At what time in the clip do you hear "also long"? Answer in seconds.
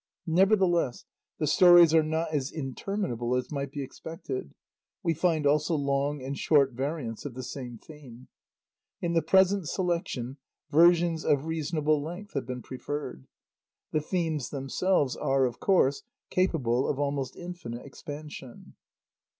5.45-6.23